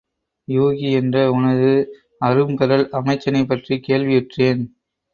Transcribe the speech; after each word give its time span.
யூகி 0.47 0.91
என்ற 0.91 1.31
உனது 1.31 1.69
அரும் 2.21 2.55
பெறல் 2.55 2.89
அமைச்சனைப் 2.91 3.47
பற்றிக் 3.47 3.85
கேள்வியுற்றேன். 3.87 4.63